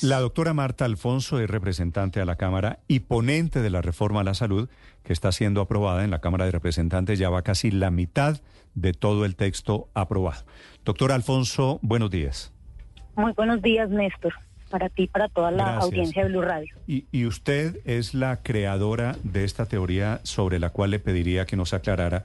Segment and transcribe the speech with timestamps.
[0.00, 4.24] La doctora Marta Alfonso es representante a la Cámara y ponente de la reforma a
[4.24, 4.68] la salud
[5.02, 7.18] que está siendo aprobada en la Cámara de Representantes.
[7.18, 8.40] Ya va casi la mitad
[8.76, 10.44] de todo el texto aprobado.
[10.84, 12.52] Doctora Alfonso, buenos días.
[13.16, 14.34] Muy buenos días, Néstor.
[14.70, 15.84] Para ti, para toda la Gracias.
[15.84, 16.76] audiencia de Blue Radio.
[16.86, 21.56] Y, y usted es la creadora de esta teoría sobre la cual le pediría que
[21.56, 22.24] nos aclarara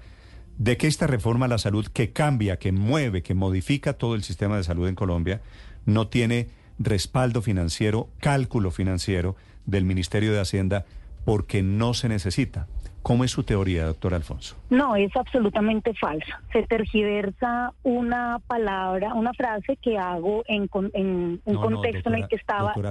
[0.59, 4.21] de que esta reforma a la salud que cambia, que mueve, que modifica todo el
[4.23, 5.41] sistema de salud en Colombia,
[5.85, 6.49] no tiene
[6.85, 9.35] respaldo financiero, cálculo financiero
[9.65, 10.85] del Ministerio de Hacienda
[11.25, 12.67] porque no se necesita.
[13.01, 14.55] ¿Cómo es su teoría, doctor Alfonso?
[14.69, 16.31] No, es absolutamente falso.
[16.53, 22.09] Se tergiversa una palabra, una frase que hago en, con- en un No, no, contexto
[22.09, 22.89] en el que estaba Alfonso,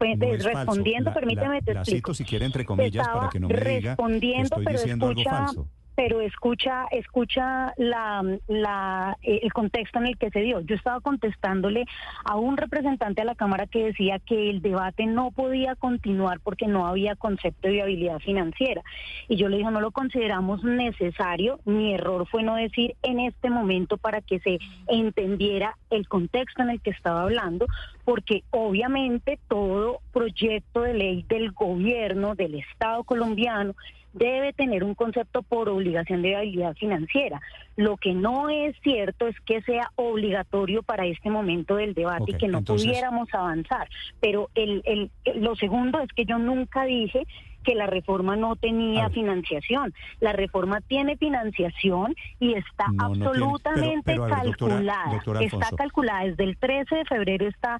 [0.00, 1.10] no es respondiendo.
[1.10, 2.12] La- Permíteme, la- te la explico.
[2.12, 5.08] cito si quiere entre comillas Estaba para que no me diga que estoy pero diciendo
[5.08, 5.68] algo falso.
[5.98, 10.60] Pero escucha, escucha la, la, eh, el contexto en el que se dio.
[10.60, 11.86] Yo estaba contestándole
[12.24, 16.68] a un representante a la Cámara que decía que el debate no podía continuar porque
[16.68, 18.80] no había concepto de viabilidad financiera.
[19.26, 21.58] Y yo le dije, no lo consideramos necesario.
[21.64, 26.70] Mi error fue no decir en este momento para que se entendiera el contexto en
[26.70, 27.66] el que estaba hablando,
[28.04, 33.74] porque obviamente todo proyecto de ley del gobierno, del Estado colombiano,
[34.12, 37.40] debe tener un concepto por obligación de viabilidad financiera.
[37.76, 42.34] Lo que no es cierto es que sea obligatorio para este momento del debate y
[42.34, 43.88] que no entonces- pudiéramos avanzar.
[44.20, 47.24] Pero el, el, lo segundo es que yo nunca dije
[47.64, 49.92] que la reforma no tenía financiación.
[50.20, 53.26] La reforma tiene financiación y está No, no tiene.
[53.26, 55.12] absolutamente Pero- pero, a ver, doctora- calculada.
[55.12, 57.78] doctora está calculada desde el 13 de febrero está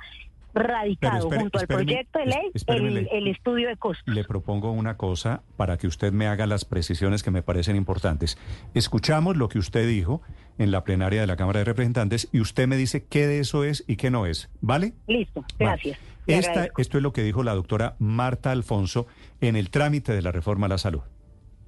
[0.59, 4.15] radicado espere- junto al proyecto de ley el, el estudio de costos.
[4.15, 8.37] Le propongo una cosa para que usted me haga las precisiones que me parecen importantes.
[8.75, 10.23] Escuchamos lo que usted dijo
[10.59, 13.65] en la plenaria de la Cámara de Representantes y usted me dice qué de eso
[13.65, 14.51] es y qué no es.
[14.61, 14.95] ¿Vale?
[15.07, 15.71] Listo, Vale.
[15.73, 15.99] gracias.
[16.27, 19.07] le Esta, esto es lo que dijo la doctora Marta Alfonso
[19.41, 21.01] en el trámite de la reforma a la salud.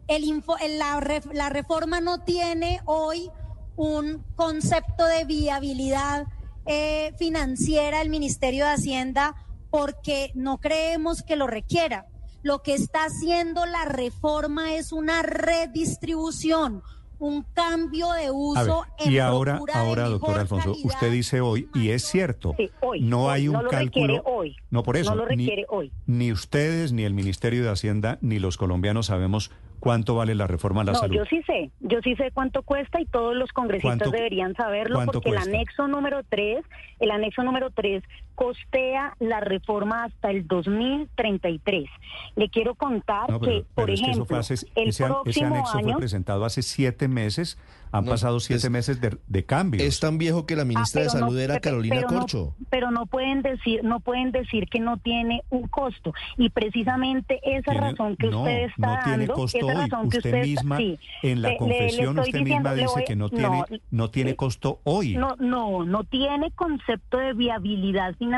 [0.08, 3.30] El info- el- la, ref- la reforma no tiene hoy
[3.76, 6.26] un concepto de viabilidad
[6.66, 9.34] eh, financiera el Ministerio de Hacienda
[9.70, 12.06] porque no creemos que lo requiera.
[12.42, 16.82] Lo que está haciendo la reforma es una redistribución,
[17.18, 20.86] un cambio de A ver, uso en y ahora, ahora, doctor Alfonso, calidad.
[20.86, 24.06] usted dice hoy, y es cierto, Sí, hoy, no hoy, hay un no lo cálculo.
[24.06, 24.56] requiere hoy.
[24.70, 25.10] No, por eso.
[25.14, 25.92] No lo ni- requiere hoy.
[26.06, 30.82] Ni ustedes, ni el Ministerio de Hacienda, ni los colombianos sabemos cuánto vale la reforma
[30.82, 31.16] a la no, salud.
[31.16, 35.00] yo sí sé, yo sí sé cuánto cuesta y todos los congresistas ¿Cuánto- deberían saberlo
[35.06, 35.48] porque cuesta?
[35.50, 36.64] el anexo número 3,
[37.00, 38.02] el anexo número 3
[38.44, 41.90] costea la reforma hasta el 2033.
[42.36, 45.72] Le quiero contar No, pero, que, por es ejemplo, fue hace- el ese, próximo anexo
[45.72, 47.58] fue año presentado hace siete meses.
[47.92, 49.82] Han No, pasado siete es- meses de, de cambios.
[49.84, 52.18] Es tan viejo que la ministra Ah, de pero Salud no- era Carolina pero no-
[52.20, 52.54] Corcho.
[52.70, 56.14] pero no pueden decir, no pueden decir que no tiene un costo.
[56.38, 59.74] Y precisamente esa Tiene- razón que no, usted está no tiene dando, costo esa hoy.
[59.74, 62.70] razón que Usted usted misma, sí, en la le- le- le confesión, estoy usted diciendo,
[62.70, 65.16] misma dice voy- que no tiene, no, tiene eh, costo hoy.
[65.16, 68.29] No, no, no tiene concepto de viabilidad financiera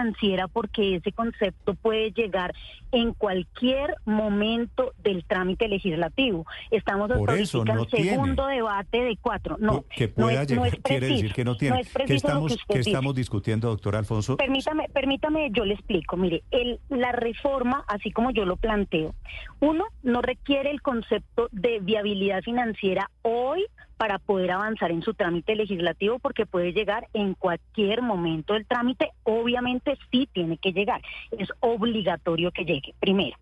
[0.53, 2.55] porque ese concepto puede llegar
[2.91, 6.47] en cualquier momento del trámite legislativo.
[6.71, 8.11] Estamos Por eso, no el tiene.
[8.11, 9.57] segundo debate de cuatro.
[9.59, 11.75] No, que no pueda es, no llegar, es quiere preciso, decir que no tiene.
[11.77, 14.37] No es ¿Qué preciso que estamos discutiendo, doctor Alfonso?
[14.37, 16.17] Permítame, permítame, yo le explico.
[16.17, 19.15] Mire, el, la reforma, así como yo lo planteo,
[19.61, 23.67] uno, no requiere el concepto de viabilidad financiera hoy
[24.03, 29.13] para poder avanzar en su trámite legislativo porque puede llegar en cualquier momento del trámite.
[29.23, 31.01] Obviamente sí tiene que llegar.
[31.31, 33.37] Es obligatorio que llegue, primero.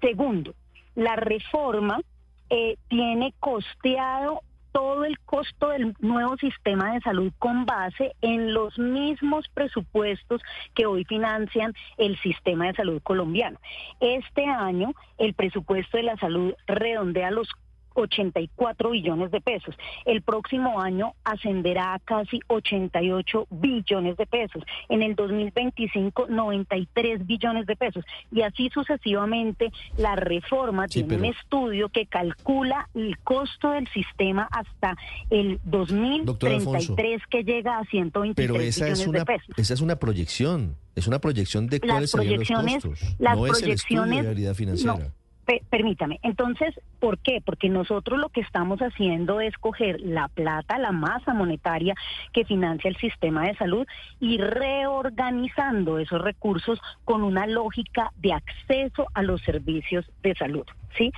[0.00, 0.54] Segundo,
[0.94, 2.00] la reforma
[2.48, 8.78] eh, tiene costeado todo el costo del nuevo sistema de salud con base en los
[8.78, 10.40] mismos presupuestos
[10.76, 13.58] que hoy financian el sistema de salud colombiano.
[13.98, 17.48] Este año el presupuesto de la salud redondea los
[18.00, 19.74] 84 billones de pesos.
[20.04, 24.62] El próximo año ascenderá a casi 88 billones de pesos.
[24.88, 28.04] En el 2025, 93 billones de pesos.
[28.32, 33.88] Y así sucesivamente, la reforma Sí, tiene un pero- estudio que calcula el costo del
[33.88, 34.96] sistema hasta
[35.30, 36.94] el Doctor Alfonso.
[36.94, 39.54] 2033, que llega a 123 Pero esa billones es una de pesos.
[39.58, 43.16] esa es una proyección, es una proyección de Las cuáles serían los proyecciones- costos.
[43.18, 44.96] las no es el estudio de proyecciones- viabilidad financiera.
[44.96, 45.17] Pe-
[45.70, 47.40] permítame, entonces, ¿por qué?
[47.44, 51.94] Porque nosotros lo que estamos haciendo es coger la plata, la masa monetaria
[52.32, 53.86] que financia el sistema de salud
[54.20, 60.66] y reorganizando esos recursos con una lógica de acceso a los servicios de salud,
[60.96, 61.12] ¿sí?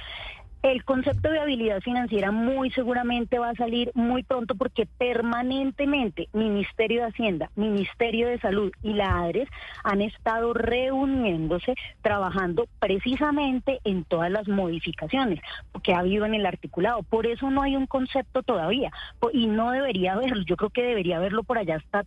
[0.62, 7.00] El concepto de viabilidad financiera muy seguramente va a salir muy pronto porque permanentemente Ministerio
[7.00, 9.48] de Hacienda, Ministerio de Salud y la ADRES
[9.84, 15.40] han estado reuniéndose, trabajando precisamente en todas las modificaciones
[15.82, 17.04] que ha habido en el articulado.
[17.04, 18.92] Por eso no hay un concepto todavía
[19.32, 20.44] y no debería haberlo.
[20.44, 22.04] Yo creo que debería haberlo por allá hasta,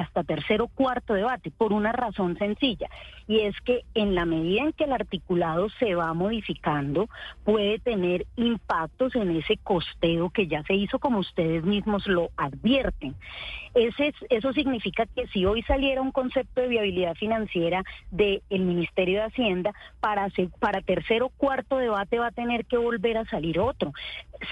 [0.00, 2.88] hasta tercer o cuarto debate, por una razón sencilla,
[3.26, 7.08] y es que en la medida en que el articulado se va modificando,
[7.42, 12.28] puede tener tener impactos en ese costeo que ya se hizo, como ustedes mismos lo
[12.36, 13.14] advierten.
[13.74, 19.26] Ese, eso significa que si hoy saliera un concepto de viabilidad financiera del Ministerio de
[19.26, 20.28] Hacienda, para,
[20.58, 23.94] para tercer o cuarto debate va a tener que volver a salir otro.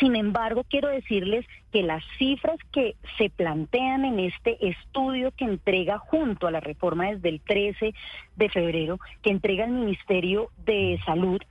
[0.00, 5.98] Sin embargo, quiero decirles que las cifras que se plantean en este estudio que entrega
[5.98, 7.94] junto a la reforma desde el 13
[8.36, 11.42] de febrero, que entrega el Ministerio de Salud,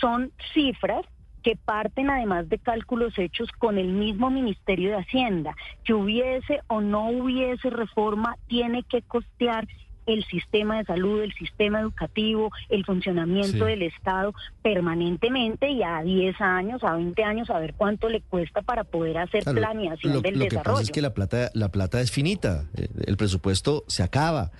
[0.00, 1.06] son cifras
[1.46, 5.54] que parten además de cálculos hechos con el mismo Ministerio de Hacienda,
[5.84, 9.68] que hubiese o no hubiese reforma, tiene que costear
[10.06, 16.40] el sistema de salud, el sistema educativo, el funcionamiento del Estado permanentemente y a 10
[16.40, 20.40] años, a 20 años, a ver cuánto le cuesta para poder hacer planeación lo, del
[20.40, 20.64] lo desarrollo.
[20.64, 24.50] que pasa es que la plata, la plata es finita, eh, el presupuesto se acaba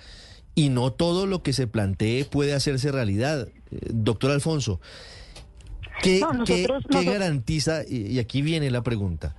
[0.55, 3.49] y no todo lo que se plantee puede hacerse realidad.
[3.71, 4.79] Eh, doctor Alfonso,
[6.01, 6.21] ¿Qué,
[7.05, 9.35] garantiza, y aquí viene la pregunta,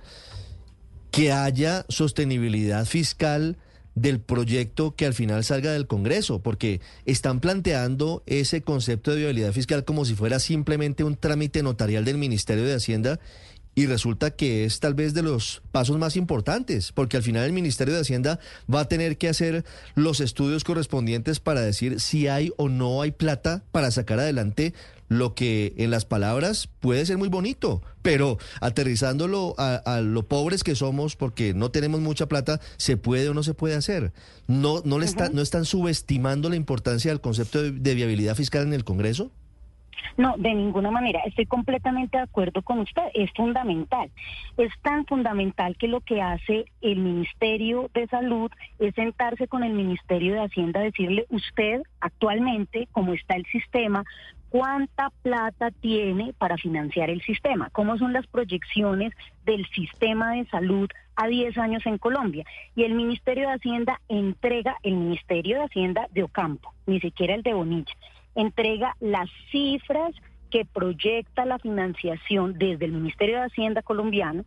[1.11, 3.57] que haya sostenibilidad fiscal
[3.95, 6.41] del proyecto que al final salga del Congreso?
[6.41, 12.05] Porque están planteando ese concepto de viabilidad fiscal como si fuera simplemente un trámite notarial
[12.05, 13.19] del Ministerio de Hacienda
[13.75, 17.53] y resulta que es tal vez de los pasos más importantes, porque al final el
[17.53, 18.39] Ministerio de Hacienda
[18.73, 19.63] va a tener que hacer
[19.95, 24.73] los estudios correspondientes para decir si hay o no hay plata para sacar adelante
[25.09, 30.75] lo que en las palabras puede ser muy bonito, pero aterrizándolo a, lo pobres que
[30.75, 34.13] somos porque no tenemos mucha plata, se puede o no se puede hacer.
[34.47, 38.73] No, no, le está, no están subestimando la importancia del concepto de viabilidad fiscal en
[38.73, 39.31] el Congreso.
[40.17, 41.21] No, de ninguna manera.
[41.25, 43.03] Estoy completamente de acuerdo con usted.
[43.13, 44.09] Es fundamental.
[44.57, 49.73] Es tan fundamental que lo que hace el Ministerio de Salud es sentarse con el
[49.73, 54.03] Ministerio de Hacienda, decirle usted actualmente, cómo está el sistema,
[54.49, 59.13] cuánta plata tiene para financiar el sistema, cómo son las proyecciones
[59.45, 62.45] del sistema de salud a 10 años en Colombia.
[62.75, 67.43] Y el Ministerio de Hacienda entrega, el Ministerio de Hacienda de Ocampo, ni siquiera el
[67.43, 67.93] de Bonilla
[68.35, 70.13] entrega las cifras
[70.49, 74.45] que proyecta la financiación desde el Ministerio de Hacienda colombiano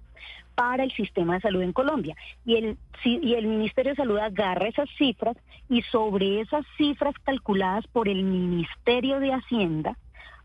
[0.55, 2.17] para el sistema de salud en Colombia.
[2.45, 5.37] Y el, y el Ministerio de Salud agarra esas cifras
[5.69, 9.97] y sobre esas cifras calculadas por el Ministerio de Hacienda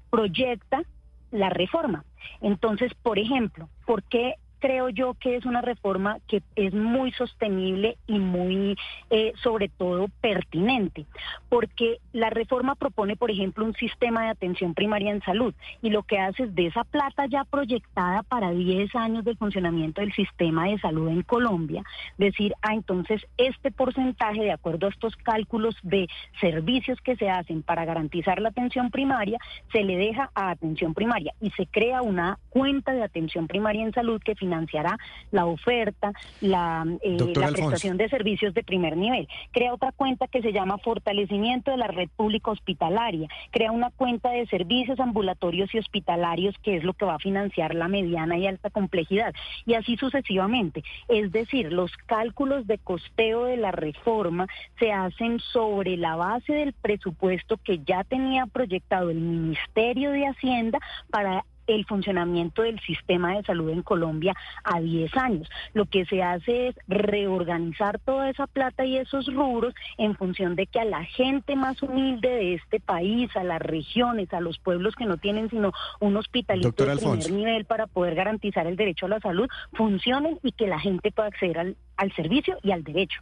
[0.09, 0.83] proyecta
[1.31, 2.05] la reforma.
[2.41, 7.97] Entonces, por ejemplo, ¿por qué creo yo que es una reforma que es muy sostenible
[8.07, 8.75] y muy,
[9.09, 11.05] eh, sobre todo, pertinente,
[11.49, 16.03] porque la reforma propone, por ejemplo, un sistema de atención primaria en salud y lo
[16.03, 20.67] que hace es de esa plata ya proyectada para 10 años de funcionamiento del sistema
[20.67, 21.83] de salud en Colombia,
[22.17, 26.07] decir, ah, entonces este porcentaje, de acuerdo a estos cálculos de
[26.39, 29.39] servicios que se hacen para garantizar la atención primaria,
[29.71, 33.93] se le deja a atención primaria y se crea una cuenta de atención primaria en
[33.93, 34.97] salud que financiará
[35.31, 39.27] la oferta, la, eh, la prestación de servicios de primer nivel.
[39.51, 43.27] Crea otra cuenta que se llama Fortalecimiento de la Red Pública Hospitalaria.
[43.51, 47.75] Crea una cuenta de servicios ambulatorios y hospitalarios que es lo que va a financiar
[47.75, 49.33] la mediana y alta complejidad.
[49.65, 50.83] Y así sucesivamente.
[51.09, 54.47] Es decir, los cálculos de costeo de la reforma
[54.79, 60.79] se hacen sobre la base del presupuesto que ya tenía proyectado el Ministerio de Hacienda
[61.09, 64.33] para el funcionamiento del sistema de salud en Colombia
[64.63, 65.49] a 10 años.
[65.73, 70.67] Lo que se hace es reorganizar toda esa plata y esos rubros en función de
[70.67, 74.95] que a la gente más humilde de este país, a las regiones, a los pueblos
[74.95, 79.09] que no tienen sino un hospitalito de primer nivel para poder garantizar el derecho a
[79.09, 83.21] la salud, funcionen y que la gente pueda acceder al, al servicio y al derecho.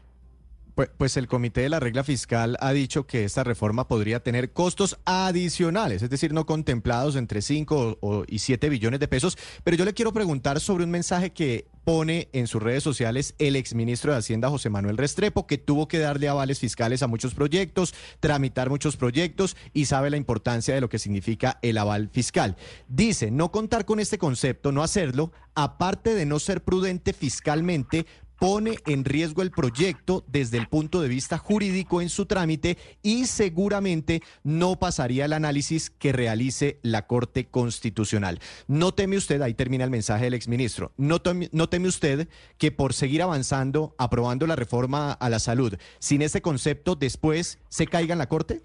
[0.76, 4.52] Pues, pues, el Comité de la Regla Fiscal ha dicho que esta reforma podría tener
[4.52, 9.38] costos adicionales, es decir, no contemplados entre 5 y 7 billones de pesos.
[9.64, 13.56] Pero yo le quiero preguntar sobre un mensaje que pone en sus redes sociales el
[13.56, 17.94] exministro de Hacienda José Manuel Restrepo, que tuvo que darle avales fiscales a muchos proyectos,
[18.20, 22.58] tramitar muchos proyectos y sabe la importancia de lo que significa el aval fiscal.
[22.90, 28.06] Dice, no contar con este concepto, no hacerlo, aparte de no ser prudente fiscalmente,
[28.40, 33.26] pone en riesgo el proyecto desde el punto de vista jurídico en su trámite y
[33.26, 38.40] seguramente no pasaría el análisis que realice la Corte Constitucional.
[38.68, 42.28] No teme usted, ahí termina el mensaje del exministro, no teme, no teme usted
[42.58, 47.88] que por seguir avanzando, aprobando la reforma a la salud, sin ese concepto después se
[47.88, 48.64] caiga en la Corte?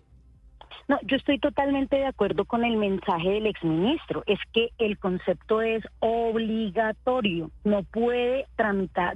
[0.91, 4.25] No, yo estoy totalmente de acuerdo con el mensaje del exministro.
[4.27, 7.53] Es que el concepto es obligatorio.
[7.63, 8.49] No puede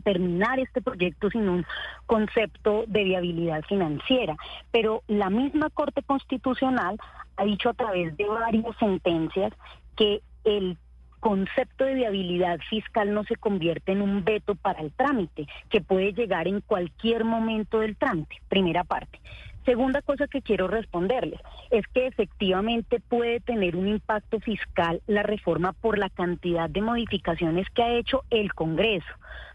[0.04, 1.66] terminar este proyecto sin un
[2.06, 4.36] concepto de viabilidad financiera.
[4.70, 6.96] Pero la misma Corte Constitucional
[7.36, 9.52] ha dicho a través de varias sentencias
[9.96, 10.78] que el
[11.18, 16.12] concepto de viabilidad fiscal no se convierte en un veto para el trámite, que puede
[16.12, 19.18] llegar en cualquier momento del trámite, primera parte.
[19.64, 21.40] Segunda cosa que quiero responderles
[21.70, 27.66] es que efectivamente puede tener un impacto fiscal la reforma por la cantidad de modificaciones
[27.70, 29.06] que ha hecho el Congreso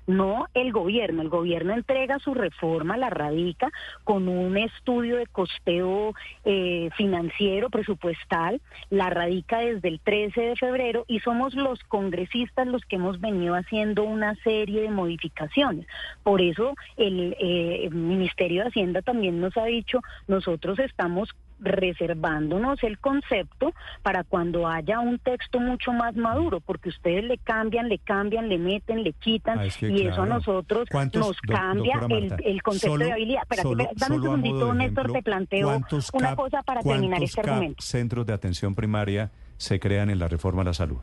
[0.10, 1.22] no el gobierno.
[1.22, 3.70] El gobierno entrega su reforma, la radica
[4.04, 6.14] con un estudio de costeo
[6.46, 12.84] eh, financiero, presupuestal, la radica desde el 13 de febrero y somos los congresistas los
[12.86, 15.86] que hemos venido haciendo una serie de modificaciones.
[16.24, 23.00] Por eso el eh, Ministerio de Hacienda también nos ha dicho, nosotros estamos reservándonos el
[23.00, 28.50] concepto para cuando haya un texto mucho más maduro, porque ustedes le cambian, le cambian,
[28.50, 32.00] le meten, le quitan, ah, y eso a nosotros nos cambia
[32.44, 33.42] el, concepto de habilidad.
[33.44, 35.82] Espérate, dame un segundito, Néstor, te planteo
[36.14, 37.82] una cosa para terminar este argumento.
[37.82, 41.00] centros de atención primaria se crean en la reforma a la salud?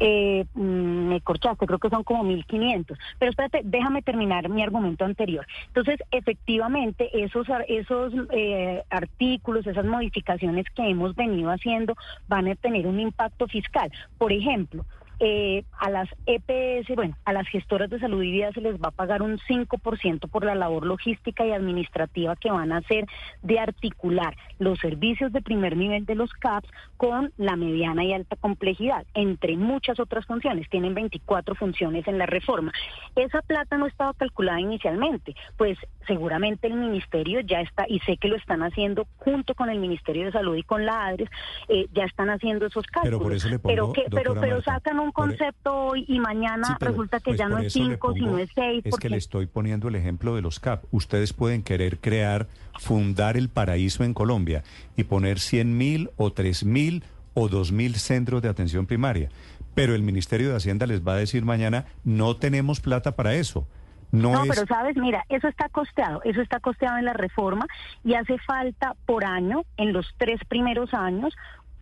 [0.00, 2.96] Eh, mm, me corchaste, creo que son como 1.500.
[3.18, 5.46] Pero espérate, déjame terminar mi argumento anterior.
[5.68, 11.94] Entonces, efectivamente, esos, esos eh, artículos, esas modificaciones que hemos venido haciendo
[12.28, 13.92] van a tener un impacto fiscal.
[14.18, 14.84] Por ejemplo,
[15.20, 18.88] eh, a las EPS, bueno, a las gestoras de salud y vida se les va
[18.88, 23.06] a pagar un 5% por la labor logística y administrativa que van a hacer
[23.42, 28.36] de articular los servicios de primer nivel de los CAPS con la mediana y alta
[28.36, 30.68] complejidad, entre muchas otras funciones.
[30.70, 32.72] Tienen 24 funciones en la reforma.
[33.14, 38.28] Esa plata no estaba calculada inicialmente, pues seguramente el ministerio ya está, y sé que
[38.28, 41.28] lo están haciendo junto con el Ministerio de Salud y con la ADRES,
[41.68, 43.18] eh, ya están haciendo esos cálculos.
[43.18, 47.18] Pero por eso le pongo, pero, pero, pero sacan un concepto hoy y mañana resulta
[47.18, 48.82] que pues ya no es cinco, sino es seis.
[48.84, 50.84] Es que le estoy poniendo el ejemplo de los CAP.
[50.90, 52.48] Ustedes pueden querer crear,
[52.78, 54.64] fundar el paraíso en Colombia
[54.96, 59.30] y poner 100 mil o 3 mil o 2 mil centros de atención primaria.
[59.74, 63.66] Pero el Ministerio de Hacienda les va a decir mañana, no tenemos plata para eso.
[64.12, 67.66] No, no pero sabes, mira, eso está costeado, eso está costeado en la reforma
[68.04, 71.32] y hace falta por año, en los tres primeros años,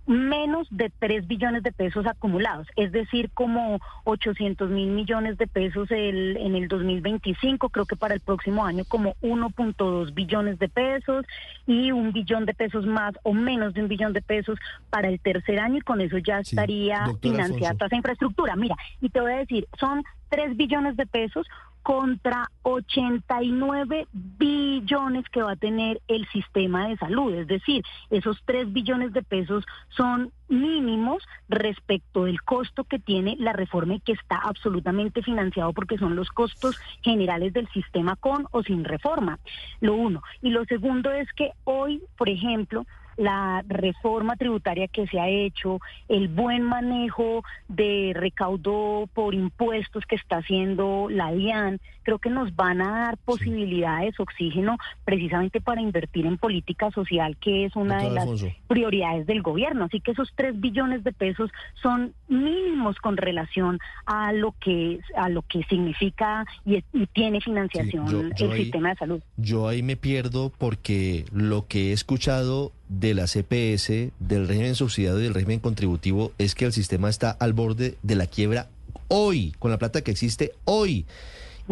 [0.09, 5.91] menos de 3 billones de pesos acumulados, es decir, como 800 mil millones de pesos
[5.91, 11.27] el, en el 2025, creo que para el próximo año como 1.2 billones de pesos
[11.67, 15.21] y un billón de pesos más o menos de un billón de pesos para el
[15.21, 18.57] tercer año y con eso ya estaría financiada toda esa infraestructura.
[18.57, 21.47] Mira, y te voy a decir, son 3 billones de pesos
[21.89, 27.33] contra 89 billones que va a tener el sistema de salud.
[27.33, 29.65] Es decir, esos 3 billones de pesos
[29.97, 35.97] son mínimos respecto del costo que tiene la reforma y que está absolutamente financiado porque
[35.97, 39.39] son los costos generales del sistema con o sin reforma.
[39.81, 40.23] Lo uno.
[40.43, 42.85] Y lo segundo es que hoy, por ejemplo,
[43.19, 50.15] la reforma tributaria que se ha hecho, el buen manejo de recaudo por impuestos que
[50.15, 56.25] está haciendo la DIAN, creo que nos van a dar posibilidades, oxígeno, precisamente para invertir
[56.25, 58.27] en política social, que es una de las
[58.67, 59.85] prioridades del gobierno.
[59.85, 61.51] Así que esos tres billones de pesos
[61.83, 68.57] son mínimos con relación a lo que a lo que significa y, tiene financiación el
[68.57, 69.21] sistema de salud.
[69.37, 75.21] Yo ahí me pierdo porque lo que he escuchado de la CPS, del régimen subsidiado
[75.21, 78.69] y del régimen contributivo es que el sistema está al borde de la quiebra
[79.09, 81.05] hoy, con la plata que existe hoy.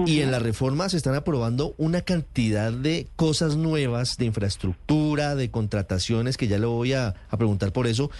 [0.04, 5.50] Y en la reforma se están aprobando una cantidad de cosas nuevas, de infraestructura, de
[5.50, 8.10] contrataciones, que ya le voy a, a preguntar por eso,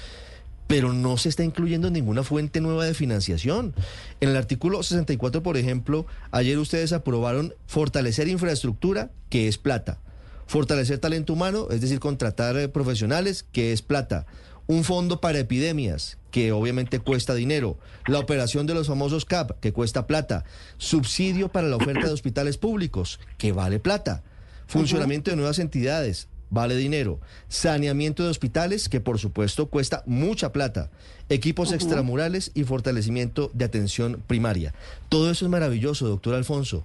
[0.67, 3.75] pero no se está incluyendo ninguna fuente nueva de financiación.
[4.21, 9.99] En el artículo 64, por ejemplo, ayer ustedes aprobaron fortalecer infraestructura, que es plata
[10.47, 14.27] Fortalecer talento humano, es decir, contratar eh, profesionales, que es plata.
[14.67, 17.79] Un fondo para epidemias, que obviamente cuesta dinero.
[18.07, 20.45] La operación de los famosos CAP, que cuesta plata.
[20.77, 24.23] Subsidio para la oferta de hospitales públicos, que vale plata.
[24.67, 27.21] Funcionamiento de nuevas entidades, vale dinero.
[27.49, 30.91] Saneamiento de hospitales, que por supuesto cuesta mucha plata.
[31.29, 34.75] Equipos extramurales y fortalecimiento de atención primaria.
[35.09, 36.85] Todo eso es maravilloso, doctor Alfonso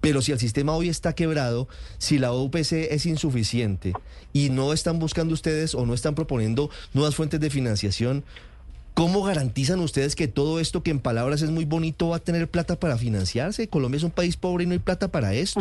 [0.00, 3.92] Pero si el sistema hoy está quebrado, si la UPC es insuficiente
[4.32, 8.24] y no están buscando ustedes o no están proponiendo nuevas fuentes de financiación,
[8.96, 12.48] ¿Cómo garantizan ustedes que todo esto que en palabras es muy bonito va a tener
[12.48, 13.68] plata para financiarse?
[13.68, 15.60] Colombia es un país pobre y no hay plata para esto.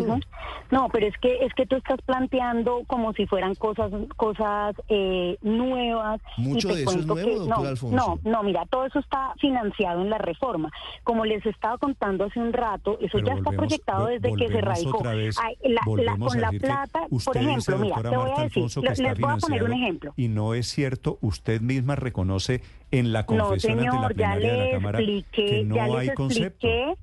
[0.72, 5.38] No, pero es que es que tú estás planteando como si fueran cosas cosas eh,
[5.42, 6.22] nuevas.
[6.38, 7.98] Mucho de eso es nuevo, doctor Alfonso.
[8.24, 10.72] No, no, mira, todo eso está financiado en la reforma.
[11.04, 15.00] Como les estaba contando hace un rato, eso ya está proyectado desde que se radicó.
[15.00, 18.64] con la plata, por ejemplo, mira, te voy a decir,
[18.98, 20.14] les voy a poner un ejemplo.
[20.16, 22.62] Y no es cierto, usted misma reconoce
[22.92, 25.76] en la confesión no, señor, ante la plenaria ya de la Cámara expliqué, que no
[25.76, 26.68] ya hay les concepto.
[26.68, 26.94] Expliqué,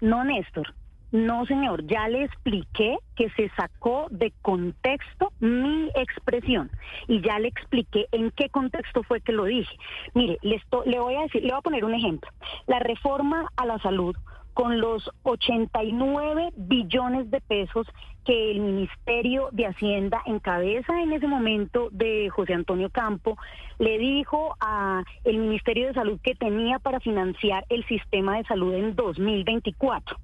[0.00, 0.74] no, Néstor.
[1.12, 6.70] No, señor, ya le expliqué que se sacó de contexto mi expresión
[7.06, 9.76] y ya le expliqué en qué contexto fue que lo dije.
[10.14, 12.30] Mire, le, le voy a decir, le voy a poner un ejemplo.
[12.66, 14.16] La reforma a la salud
[14.54, 17.86] con los 89 billones de pesos
[18.24, 23.36] que el Ministerio de Hacienda, en cabeza en ese momento de José Antonio Campo,
[23.78, 28.74] le dijo a el Ministerio de Salud que tenía para financiar el sistema de salud
[28.74, 30.16] en 2024.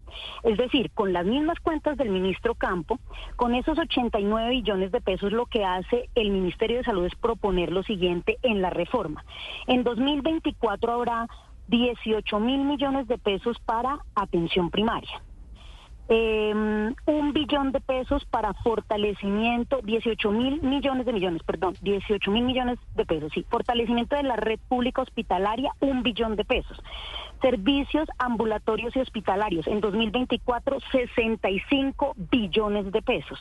[0.45, 3.01] Es decir, con las mismas cuentas del ministro Campo,
[3.37, 7.73] con esos 89 billones de pesos, lo que hace el Ministerio de Salud es proponer
[7.73, 9.25] lo siguiente en la reforma.
[9.67, 11.29] En 2024 habrá
[11.69, 15.23] 18 mil millones de pesos para atención primaria.
[16.11, 16.55] Eh,
[17.05, 22.79] un billón de pesos para fortalecimiento, 18 mil millones de millones, perdón, 18 mil millones
[22.95, 26.83] de pesos, sí, fortalecimiento de la red pública hospitalaria, un billón de pesos.
[27.41, 33.39] Servicios ambulatorios y hospitalarios, en 2024, 65 billones de pesos.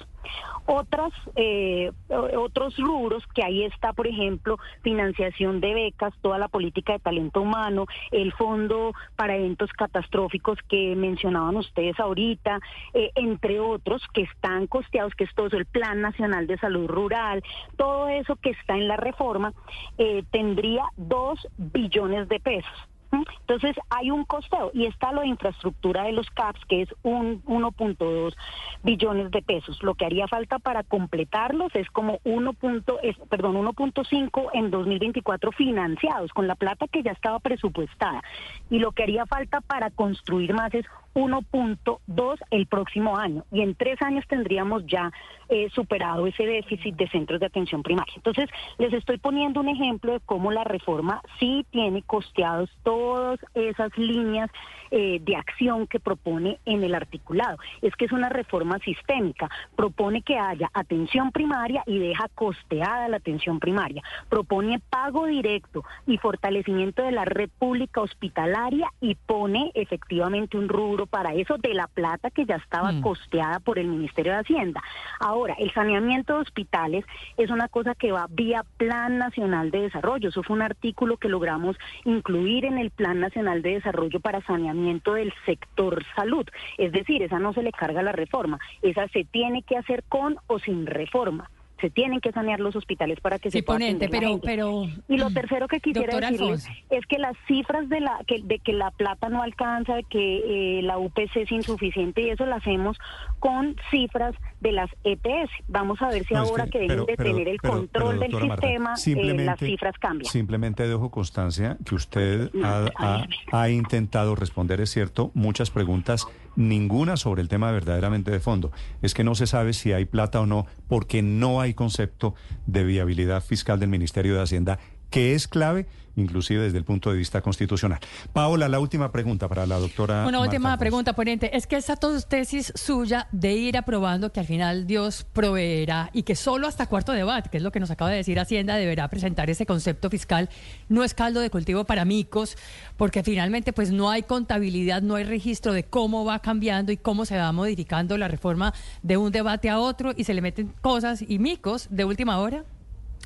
[0.66, 6.94] Otras, eh, otros rubros que ahí está, por ejemplo, financiación de becas, toda la política
[6.94, 12.60] de talento humano, el fondo para eventos catastróficos que mencionaban ustedes ahorita,
[12.94, 17.44] eh, entre otros que están costeados, que es todo el Plan Nacional de Salud Rural,
[17.78, 19.54] todo eso que está en la reforma,
[19.98, 22.88] eh, tendría dos billones de pesos.
[23.12, 28.36] Entonces hay un costeo y está de infraestructura de los CAPS, que es un 1.2
[28.84, 29.82] billones de pesos.
[29.82, 32.56] Lo que haría falta para completarlos es como 1.
[33.04, 38.22] Es, perdón, 1.5 en 2024 financiados con la plata que ya estaba presupuestada.
[38.70, 40.86] Y lo que haría falta para construir más es
[41.18, 45.12] 1.2 el próximo año y en tres años tendríamos ya
[45.50, 48.14] eh, superado ese déficit de centros de atención primaria.
[48.16, 53.98] Entonces, les estoy poniendo un ejemplo de cómo la reforma sí tiene costeados todas esas
[53.98, 54.52] líneas
[54.90, 57.58] eh, de acción que propone en el articulado.
[57.82, 63.18] Es que es una reforma sistémica, propone que haya atención primaria y deja costeada la
[63.18, 70.58] atención primaria, propone pago directo y fortalecimiento de la red pública hospitalaria y pone efectivamente
[70.58, 73.02] un rubro para eso de la plata que ya estaba mm.
[73.02, 74.82] costeada por el Ministerio de Hacienda.
[75.20, 80.30] Ahora, el saneamiento de hospitales es una cosa que va vía Plan Nacional de Desarrollo.
[80.30, 84.77] Eso fue un artículo que logramos incluir en el Plan Nacional de Desarrollo para saneamiento
[85.14, 86.48] del sector salud.
[86.78, 90.38] Es decir, esa no se le carga la reforma, esa se tiene que hacer con
[90.48, 94.40] o sin reforma se tienen que sanear los hospitales para que se pueda ponente, pero,
[94.42, 96.56] pero y lo tercero que quisiera decir
[96.90, 100.80] es que las cifras de la que, de que la plata no alcanza de que
[100.80, 102.98] eh, la UPC es insuficiente y eso lo hacemos
[103.40, 107.62] con cifras de las EPS vamos a ver si ahora que, deben de tener el
[107.62, 110.32] control del sistema eh, las cifras cambian.
[110.32, 117.42] simplemente dejo constancia que usted ha, ha intentado responder es cierto muchas preguntas ninguna sobre
[117.42, 118.72] el tema verdaderamente de fondo.
[119.02, 122.84] Es que no se sabe si hay plata o no, porque no hay concepto de
[122.84, 127.42] viabilidad fiscal del Ministerio de Hacienda, que es clave inclusive desde el punto de vista
[127.42, 128.00] constitucional.
[128.34, 130.26] Paola, la última pregunta para la doctora.
[130.28, 131.56] Una última pregunta, ponente.
[131.56, 136.36] Es que esa tesis suya de ir aprobando que al final Dios proveerá y que
[136.36, 139.50] solo hasta cuarto debate, que es lo que nos acaba de decir Hacienda, deberá presentar
[139.50, 140.50] ese concepto fiscal,
[140.90, 142.58] no es caldo de cultivo para micos,
[142.98, 147.26] porque finalmente pues no hay contabilidad, no hay registro de cómo va cambiando y cómo
[147.26, 151.24] se va modificando la reforma de un debate a otro y se le meten cosas
[151.26, 152.66] y micos de última hora.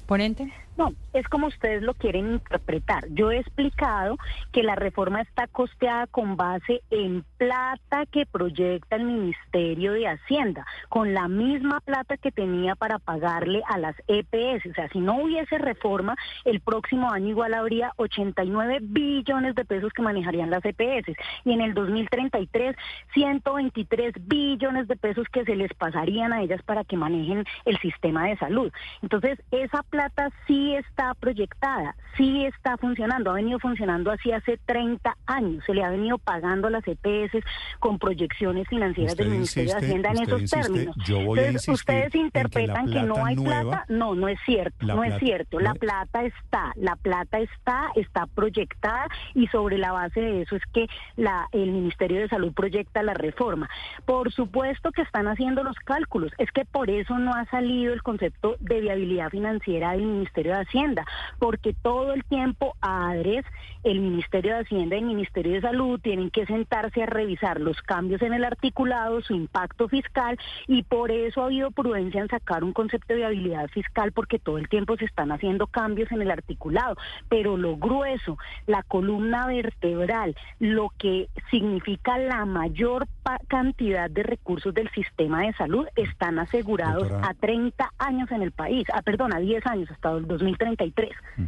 [0.05, 0.51] Ponente.
[0.77, 3.05] No, es como ustedes lo quieren interpretar.
[3.10, 4.17] Yo he explicado
[4.53, 10.65] que la reforma está costeada con base en plata que proyecta el Ministerio de Hacienda,
[10.88, 14.65] con la misma plata que tenía para pagarle a las EPS.
[14.71, 19.91] O sea, si no hubiese reforma, el próximo año igual habría 89 billones de pesos
[19.91, 21.15] que manejarían las EPS.
[21.43, 22.77] Y en el 2033,
[23.13, 28.27] 123 billones de pesos que se les pasarían a ellas para que manejen el sistema
[28.27, 28.71] de salud.
[29.01, 34.58] Entonces, esa plata sí sí está proyectada, sí está funcionando, ha venido funcionando así hace
[34.65, 37.43] 30 años, se le ha venido pagando a las EPS
[37.80, 40.95] con proyecciones financieras del Ministerio de Hacienda en esos términos.
[41.08, 45.74] Entonces, ustedes interpretan que, no hay plata, no, no es cierto, no es cierto, la
[45.74, 50.88] plata está, la plata está, está proyectada y sobre la base de eso es que
[51.15, 53.69] la, el Ministerio de Salud proyecta la reforma.
[54.06, 58.04] Por supuesto que están haciendo los cálculos, es que por eso no ha salido el
[58.04, 61.05] concepto de viabilidad financiera del Ministerio de Hacienda,
[61.39, 63.45] porque todo el tiempo ADRES,
[63.83, 67.81] el Ministerio de Hacienda y el Ministerio de Salud tienen que sentarse a revisar los
[67.81, 70.37] cambios en el articulado, su impacto fiscal,
[70.67, 74.57] y por eso ha habido prudencia en sacar un concepto de viabilidad fiscal, porque todo
[74.57, 76.95] el tiempo se están haciendo cambios en el articulado.
[77.29, 78.37] Pero lo grueso,
[78.67, 83.07] la columna vertebral, lo que significa la mayor
[83.47, 88.87] cantidad de recursos del sistema de salud, están asegurados a 30 años en el país,
[88.93, 91.10] a, perdón, a 10 años, hasta el 2033.
[91.38, 91.43] Mm.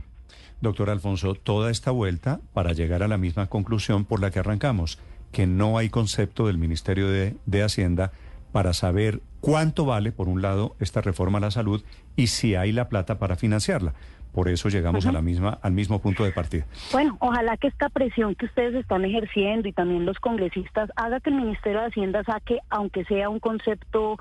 [0.61, 4.97] Doctor Alfonso, toda esta vuelta para llegar a la misma conclusión por la que arrancamos,
[5.31, 8.13] que no hay concepto del Ministerio de, de Hacienda
[8.53, 11.83] para saber cuánto vale, por un lado, esta reforma a la salud
[12.15, 13.93] y si hay la plata para financiarla.
[14.33, 16.65] Por eso llegamos a la misma, al mismo punto de partida.
[16.91, 21.29] Bueno, ojalá que esta presión que ustedes están ejerciendo y también los congresistas haga que
[21.29, 24.17] el Ministerio de Hacienda saque, aunque sea un concepto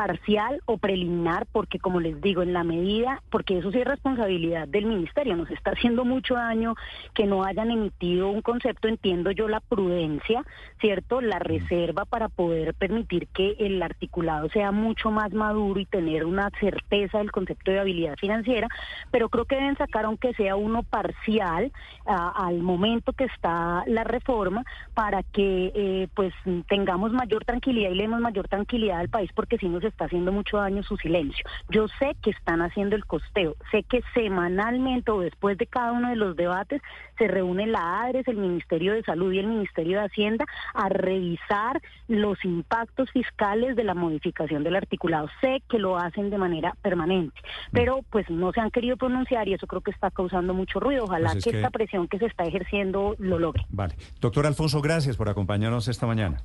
[0.00, 4.66] parcial o preliminar, porque como les digo, en la medida, porque eso sí es responsabilidad
[4.66, 6.74] del ministerio, nos está haciendo mucho daño
[7.12, 10.42] que no hayan emitido un concepto, entiendo yo la prudencia,
[10.80, 11.20] ¿cierto?
[11.20, 16.48] La reserva para poder permitir que el articulado sea mucho más maduro y tener una
[16.58, 18.68] certeza del concepto de habilidad financiera,
[19.10, 21.72] pero creo que deben sacar aunque sea uno parcial
[22.06, 26.32] al momento que está la reforma para que eh, pues
[26.68, 30.06] tengamos mayor tranquilidad y le demos mayor tranquilidad al país porque si no se está
[30.06, 31.44] haciendo mucho daño su silencio.
[31.68, 36.08] Yo sé que están haciendo el costeo, sé que semanalmente o después de cada uno
[36.08, 36.82] de los debates
[37.18, 41.80] se reúne la ADRES, el Ministerio de Salud y el Ministerio de Hacienda a revisar
[42.08, 45.28] los impactos fiscales de la modificación del articulado.
[45.40, 47.40] Sé que lo hacen de manera permanente,
[47.72, 51.04] pero pues no se han querido pronunciar y eso creo que está causando mucho ruido.
[51.04, 53.66] Ojalá pues que, esta presión que se está ejerciendo lo logre.
[53.68, 53.94] Vale.
[54.20, 56.38] Doctor Alfonso, gracias por acompañarnos esta mañana.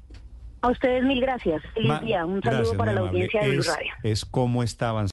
[0.65, 1.62] A ustedes mil gracias.
[1.75, 2.25] Feliz día.
[2.25, 3.93] Un saludo para la audiencia de Blue Radio.
[4.01, 5.04] Es cómo estaban